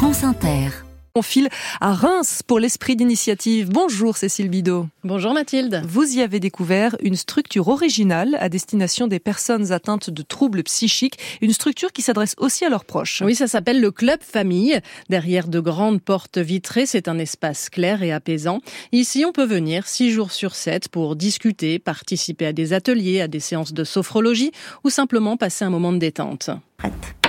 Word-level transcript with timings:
France 0.00 0.24
Inter. 0.24 0.70
On 1.14 1.20
file 1.20 1.50
à 1.82 1.92
Reims 1.92 2.42
pour 2.46 2.58
l'esprit 2.58 2.96
d'initiative. 2.96 3.68
Bonjour 3.68 4.16
Cécile 4.16 4.48
Bidot. 4.48 4.86
Bonjour 5.04 5.34
Mathilde. 5.34 5.82
Vous 5.86 6.16
y 6.16 6.22
avez 6.22 6.40
découvert 6.40 6.96
une 7.02 7.16
structure 7.16 7.68
originale 7.68 8.38
à 8.40 8.48
destination 8.48 9.08
des 9.08 9.18
personnes 9.18 9.72
atteintes 9.72 10.08
de 10.08 10.22
troubles 10.22 10.62
psychiques, 10.62 11.18
une 11.42 11.52
structure 11.52 11.92
qui 11.92 12.00
s'adresse 12.00 12.34
aussi 12.38 12.64
à 12.64 12.70
leurs 12.70 12.86
proches. 12.86 13.20
Oui, 13.22 13.34
ça 13.34 13.46
s'appelle 13.46 13.82
le 13.82 13.90
Club 13.90 14.20
Famille. 14.22 14.80
Derrière 15.10 15.48
de 15.48 15.60
grandes 15.60 16.00
portes 16.00 16.38
vitrées, 16.38 16.86
c'est 16.86 17.06
un 17.06 17.18
espace 17.18 17.68
clair 17.68 18.02
et 18.02 18.10
apaisant. 18.10 18.62
Ici, 18.92 19.26
on 19.26 19.32
peut 19.32 19.44
venir 19.44 19.86
six 19.86 20.10
jours 20.10 20.32
sur 20.32 20.54
sept 20.54 20.88
pour 20.88 21.14
discuter, 21.14 21.78
participer 21.78 22.46
à 22.46 22.52
des 22.54 22.72
ateliers, 22.72 23.20
à 23.20 23.28
des 23.28 23.40
séances 23.40 23.74
de 23.74 23.84
sophrologie 23.84 24.52
ou 24.82 24.88
simplement 24.88 25.36
passer 25.36 25.66
un 25.66 25.70
moment 25.70 25.92
de 25.92 25.98
détente. 25.98 26.48
Prête. 26.78 27.19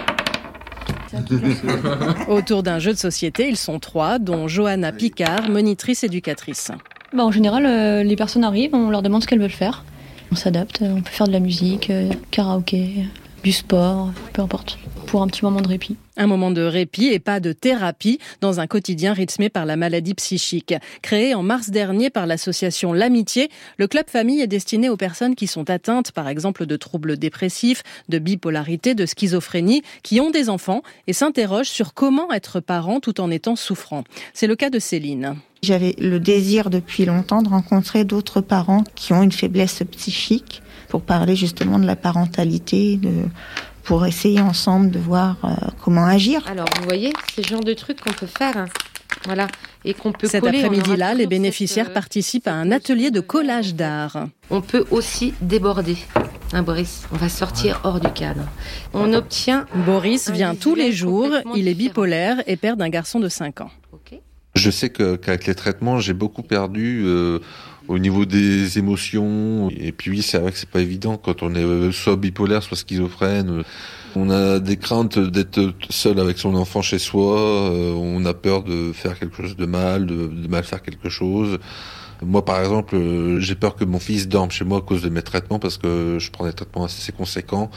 Autour 2.27 2.63
d'un 2.63 2.79
jeu 2.79 2.93
de 2.93 2.97
société, 2.97 3.47
ils 3.47 3.57
sont 3.57 3.79
trois, 3.79 4.19
dont 4.19 4.47
Johanna 4.47 4.91
Picard, 4.91 5.49
monitrice 5.49 6.03
éducatrice. 6.03 6.71
Bah, 7.13 7.25
en 7.25 7.31
général, 7.31 7.65
euh, 7.65 8.03
les 8.03 8.15
personnes 8.15 8.43
arrivent, 8.43 8.73
on 8.73 8.89
leur 8.89 9.01
demande 9.01 9.21
ce 9.21 9.27
qu'elles 9.27 9.41
veulent 9.41 9.49
faire. 9.49 9.83
On 10.31 10.35
s'adapte, 10.35 10.81
on 10.81 11.01
peut 11.01 11.11
faire 11.11 11.27
de 11.27 11.33
la 11.33 11.41
musique, 11.41 11.89
euh, 11.89 12.09
karaoké, 12.31 13.05
du 13.43 13.51
sport, 13.51 14.11
peu 14.31 14.41
importe, 14.41 14.77
pour 15.11 15.21
un 15.21 15.27
petit 15.27 15.43
moment 15.43 15.59
de 15.59 15.67
répit. 15.67 15.97
Un 16.15 16.25
moment 16.25 16.51
de 16.51 16.61
répit 16.61 17.07
et 17.07 17.19
pas 17.19 17.41
de 17.41 17.51
thérapie 17.51 18.17
dans 18.39 18.61
un 18.61 18.67
quotidien 18.67 19.11
rythmé 19.11 19.49
par 19.49 19.65
la 19.65 19.75
maladie 19.75 20.13
psychique. 20.13 20.73
Créé 21.01 21.35
en 21.35 21.43
mars 21.43 21.69
dernier 21.69 22.09
par 22.09 22.25
l'association 22.25 22.93
L'Amitié, 22.93 23.49
le 23.77 23.87
club 23.87 24.05
famille 24.07 24.39
est 24.39 24.47
destiné 24.47 24.87
aux 24.87 24.95
personnes 24.95 25.35
qui 25.35 25.47
sont 25.47 25.69
atteintes 25.69 26.13
par 26.13 26.29
exemple 26.29 26.65
de 26.65 26.77
troubles 26.77 27.17
dépressifs, 27.17 27.83
de 28.07 28.19
bipolarité, 28.19 28.95
de 28.95 29.05
schizophrénie, 29.05 29.81
qui 30.01 30.21
ont 30.21 30.31
des 30.31 30.49
enfants 30.49 30.81
et 31.07 31.13
s'interrogent 31.13 31.67
sur 31.67 31.93
comment 31.93 32.31
être 32.31 32.61
parent 32.61 33.01
tout 33.01 33.19
en 33.19 33.29
étant 33.31 33.57
souffrant. 33.57 34.05
C'est 34.33 34.47
le 34.47 34.55
cas 34.55 34.69
de 34.69 34.79
Céline. 34.79 35.35
J'avais 35.61 35.93
le 35.99 36.21
désir 36.21 36.69
depuis 36.69 37.03
longtemps 37.03 37.41
de 37.41 37.49
rencontrer 37.49 38.05
d'autres 38.05 38.39
parents 38.39 38.85
qui 38.95 39.11
ont 39.11 39.23
une 39.23 39.33
faiblesse 39.33 39.83
psychique 39.91 40.61
pour 40.87 41.01
parler 41.01 41.35
justement 41.35 41.79
de 41.79 41.85
la 41.85 41.95
parentalité, 41.95 42.97
de, 42.97 43.11
pour 43.83 44.05
essayer 44.05 44.39
ensemble 44.41 44.91
de 44.91 44.99
voir 44.99 45.37
euh, 45.43 45.49
comment 45.83 46.05
agir. 46.05 46.41
Alors, 46.47 46.67
vous 46.77 46.83
voyez, 46.85 47.13
c'est 47.33 47.43
le 47.43 47.47
genre 47.47 47.63
de 47.63 47.73
truc 47.73 48.01
qu'on 48.01 48.13
peut 48.13 48.27
faire. 48.27 48.57
hein. 48.57 48.65
Voilà. 49.25 49.47
Et 49.83 49.93
qu'on 49.93 50.11
peut 50.11 50.27
Cet 50.27 50.45
après-midi-là, 50.45 51.13
les 51.13 51.27
bénéficiaires 51.27 51.85
cette, 51.85 51.91
euh, 51.91 51.93
participent 51.95 52.47
à 52.47 52.53
un 52.53 52.71
atelier 52.71 53.11
de 53.11 53.19
collage 53.19 53.75
d'art. 53.75 54.27
On 54.49 54.61
peut 54.61 54.85
aussi 54.91 55.33
déborder. 55.41 55.97
Hein, 56.53 56.63
Boris 56.63 57.03
On 57.11 57.17
va 57.17 57.29
sortir 57.29 57.81
hors 57.83 57.99
du 57.99 58.11
cadre. 58.11 58.43
On 58.93 59.13
obtient. 59.13 59.65
Boris 59.85 60.29
vient 60.29 60.55
tous 60.55 60.75
les 60.75 60.91
jours, 60.91 61.29
il 61.55 61.67
est 61.67 61.73
différent. 61.73 61.89
bipolaire 61.89 62.43
et 62.47 62.57
père 62.57 62.77
d'un 62.77 62.89
garçon 62.89 63.19
de 63.19 63.29
5 63.29 63.61
ans. 63.61 63.71
Ok. 63.93 64.19
Je 64.55 64.69
sais 64.71 64.89
qu'avec 64.89 65.45
les 65.47 65.55
traitements, 65.55 65.99
j'ai 65.99 66.13
beaucoup 66.13 66.43
perdu 66.43 67.03
euh, 67.05 67.39
au 67.91 67.99
niveau 67.99 68.25
des 68.25 68.77
émotions. 68.79 69.69
Et 69.69 69.91
puis 69.91 70.11
oui, 70.11 70.21
c'est 70.21 70.39
vrai 70.39 70.51
que 70.51 70.57
c'est 70.57 70.69
pas 70.69 70.79
évident 70.79 71.17
quand 71.17 71.43
on 71.43 71.53
est 71.55 71.63
euh, 71.63 71.91
soit 71.91 72.15
bipolaire, 72.15 72.63
soit 72.63 72.77
schizophrène. 72.77 73.63
On 74.15 74.29
a 74.29 74.59
des 74.59 74.77
craintes 74.77 75.19
d'être 75.19 75.73
seul 75.89 76.19
avec 76.19 76.37
son 76.37 76.55
enfant 76.55 76.81
chez 76.81 76.99
soi. 76.99 77.39
euh, 77.39 77.91
on 77.93 78.25
a 78.25 78.33
peur 78.33 78.63
de 78.63 78.93
faire 78.93 79.19
quelque 79.19 79.41
chose 79.41 79.57
de 79.57 79.65
mal, 79.65 80.05
de, 80.05 80.27
de 80.27 80.47
mal 80.47 80.63
faire 80.63 80.81
quelque 80.81 81.09
chose. 81.09 81.59
Moi, 82.21 82.45
par 82.45 82.59
exemple, 82.59 82.95
euh, 82.95 83.39
j'ai 83.39 83.55
peur 83.55 83.75
que 83.75 83.83
mon 83.83 83.99
fils 83.99 84.27
dorme 84.27 84.51
chez 84.51 84.63
moi 84.63 84.79
à 84.79 84.81
cause 84.81 85.01
de 85.01 85.09
mes 85.09 85.23
traitements 85.23 85.59
parce 85.59 85.77
que 85.77 86.17
je 86.19 86.31
prends 86.31 86.45
des 86.45 86.53
traitements 86.53 86.85
assez 86.85 87.11
conséquents. 87.11 87.69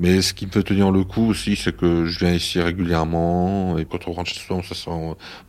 Mais 0.00 0.20
ce 0.20 0.34
qui 0.34 0.46
me 0.46 0.50
peut 0.50 0.62
tenir 0.62 0.90
le 0.90 1.04
coup 1.04 1.26
aussi, 1.26 1.56
c'est 1.56 1.74
que 1.74 2.04
je 2.04 2.18
viens 2.18 2.32
ici 2.32 2.60
régulièrement 2.60 3.78
et 3.78 3.84
quand 3.84 4.08
on 4.08 4.12
rentre 4.12 4.30
chez 4.30 4.40
soi, 4.40 4.56
on 4.56 4.62
se 4.62 4.74
sent 4.74 4.90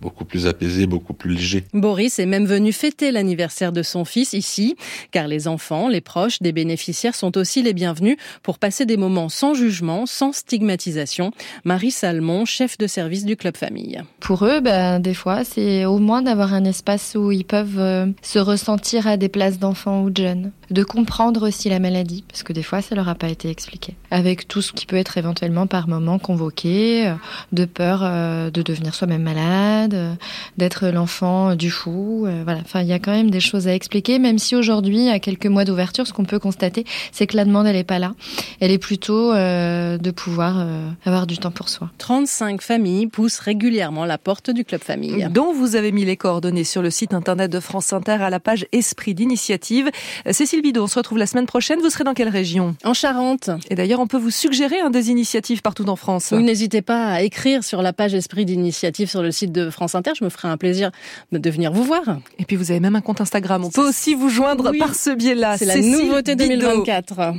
beaucoup 0.01 0.25
plus 0.25 0.47
apaisé, 0.47 0.87
beaucoup 0.87 1.13
plus 1.13 1.31
léger. 1.35 1.63
Boris 1.73 2.19
est 2.19 2.25
même 2.25 2.45
venu 2.45 2.71
fêter 2.71 3.11
l'anniversaire 3.11 3.71
de 3.71 3.83
son 3.83 4.05
fils 4.05 4.33
ici, 4.33 4.75
car 5.11 5.27
les 5.27 5.47
enfants, 5.47 5.89
les 5.89 6.01
proches 6.01 6.41
des 6.41 6.53
bénéficiaires 6.53 7.15
sont 7.15 7.37
aussi 7.37 7.61
les 7.61 7.73
bienvenus 7.73 8.17
pour 8.41 8.57
passer 8.57 8.85
des 8.85 8.97
moments 8.97 9.29
sans 9.29 9.53
jugement, 9.53 10.05
sans 10.05 10.31
stigmatisation. 10.31 11.31
Marie 11.65 11.91
Salmon, 11.91 12.45
chef 12.45 12.77
de 12.77 12.87
service 12.87 13.25
du 13.25 13.35
Club 13.35 13.57
Famille. 13.57 14.01
Pour 14.19 14.45
eux, 14.45 14.61
ben, 14.61 14.99
des 14.99 15.13
fois, 15.13 15.43
c'est 15.43 15.85
au 15.85 15.99
moins 15.99 16.21
d'avoir 16.21 16.53
un 16.53 16.63
espace 16.63 17.15
où 17.15 17.31
ils 17.31 17.45
peuvent 17.45 17.79
euh, 17.79 18.07
se 18.21 18.36
ressentir 18.39 19.07
à 19.07 19.17
des 19.17 19.29
places 19.29 19.59
d'enfants 19.59 20.03
ou 20.03 20.09
de 20.09 20.21
jeunes, 20.21 20.51
de 20.69 20.83
comprendre 20.83 21.47
aussi 21.47 21.69
la 21.69 21.79
maladie, 21.79 22.23
parce 22.27 22.43
que 22.43 22.53
des 22.53 22.63
fois, 22.63 22.81
ça 22.81 22.95
leur 22.95 23.07
a 23.09 23.15
pas 23.15 23.29
été 23.29 23.49
expliqué. 23.49 23.95
Avec 24.11 24.47
tout 24.47 24.61
ce 24.61 24.73
qui 24.73 24.85
peut 24.85 24.95
être 24.95 25.17
éventuellement 25.17 25.67
par 25.67 25.87
moment 25.87 26.19
convoqué, 26.19 27.07
euh, 27.07 27.13
de 27.51 27.65
peur 27.65 28.01
euh, 28.03 28.49
de 28.49 28.61
devenir 28.61 28.93
soi-même 28.95 29.23
malade, 29.23 29.93
euh, 29.93 30.13
d'être 30.57 30.87
l'enfant 30.87 31.55
du 31.55 31.69
fou, 31.69 32.27
voilà. 32.43 32.59
Enfin, 32.61 32.81
il 32.81 32.87
y 32.87 32.93
a 32.93 32.99
quand 32.99 33.11
même 33.11 33.31
des 33.31 33.39
choses 33.39 33.67
à 33.67 33.73
expliquer, 33.73 34.19
même 34.19 34.39
si 34.39 34.55
aujourd'hui, 34.55 35.09
à 35.09 35.19
quelques 35.19 35.45
mois 35.45 35.65
d'ouverture, 35.65 36.07
ce 36.07 36.13
qu'on 36.13 36.25
peut 36.25 36.39
constater, 36.39 36.85
c'est 37.11 37.27
que 37.27 37.37
la 37.37 37.45
demande, 37.45 37.67
elle 37.67 37.75
est 37.75 37.83
pas 37.83 37.99
là. 37.99 38.13
Elle 38.59 38.71
est 38.71 38.77
plutôt 38.77 39.33
euh, 39.33 39.97
de 39.97 40.11
pouvoir 40.11 40.55
euh, 40.59 40.89
avoir 41.05 41.27
du 41.27 41.37
temps 41.37 41.51
pour 41.51 41.69
soi. 41.69 41.89
35 41.97 42.61
familles 42.61 43.07
poussent 43.07 43.39
régulièrement 43.39 44.05
la 44.05 44.17
porte 44.17 44.49
du 44.49 44.63
Club 44.63 44.81
Famille. 44.81 45.27
dont 45.31 45.53
vous 45.53 45.75
avez 45.75 45.91
mis 45.91 46.05
les 46.05 46.17
coordonnées 46.17 46.63
sur 46.63 46.81
le 46.81 46.89
site 46.89 47.13
internet 47.13 47.51
de 47.51 47.59
France 47.59 47.93
Inter 47.93 48.13
à 48.13 48.29
la 48.29 48.39
page 48.39 48.65
Esprit 48.71 49.13
d'initiative. 49.13 49.89
Euh, 50.25 50.33
Bidot, 50.61 50.83
on 50.83 50.87
se 50.87 50.95
retrouve 50.95 51.17
la 51.17 51.25
semaine 51.27 51.45
prochaine. 51.45 51.79
Vous 51.79 51.89
serez 51.89 52.03
dans 52.03 52.13
quelle 52.13 52.29
région? 52.29 52.75
En 52.83 52.93
Charente, 52.93 53.49
Et 53.69 53.75
d'ailleurs, 53.75 53.99
on 53.99 54.07
peut 54.07 54.17
vous 54.17 54.31
suggérer 54.31 54.79
un 54.79 54.89
des 54.89 55.09
initiatives 55.09 55.61
partout 55.61 55.87
en 55.89 55.95
France. 55.95 56.31
n'hésitez 56.31 56.81
pas 56.81 57.07
à 57.07 57.21
écrire 57.21 57.63
sur 57.63 57.81
la 57.81 57.93
page 57.93 58.13
Esprit 58.13 58.45
d'initiative 58.45 59.09
sur 59.09 59.21
le 59.21 59.31
site 59.31 59.51
de 59.51 59.69
France 59.69 59.95
Inter. 59.95 60.11
Je 60.17 60.23
me 60.23 60.29
ferai 60.29 60.47
un 60.47 60.57
plaisir 60.57 60.91
de 61.31 61.49
venir 61.49 61.71
vous 61.71 61.83
voir. 61.83 62.03
Et 62.39 62.45
puis 62.45 62.55
vous 62.55 62.71
avez 62.71 62.79
même 62.79 62.95
un 62.95 63.01
compte 63.01 63.21
Instagram. 63.21 63.63
On 63.65 63.69
peut 63.69 63.87
aussi 63.87 64.15
vous 64.15 64.29
joindre 64.29 64.71
Oui. 64.71 64.79
par 64.79 64.95
ce 64.95 65.09
biais-là. 65.11 65.57
C'est 65.57 65.65
la 65.65 65.77
nouveauté 65.77 66.35
Bidot. 66.35 66.55
2024. 66.57 67.33